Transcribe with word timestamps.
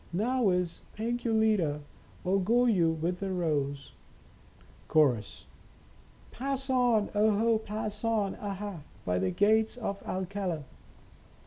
Now 0.13 0.49
is 0.49 0.81
Pink 0.95 1.23
your 1.23 1.35
leader 1.35 1.81
Or 2.23 2.39
go 2.41 2.65
you 2.65 2.89
with 2.89 3.19
the 3.19 3.31
Rose?" 3.31 3.91
Chorus." 4.87 5.45
Pass 6.31 6.71
on, 6.71 7.11
oho, 7.13 7.59
pass 7.59 8.03
on, 8.03 8.35
aha, 8.37 8.79
By 9.05 9.19
the 9.19 9.29
Gates 9.29 9.77
of 9.77 10.01
Alcala." 10.01 10.63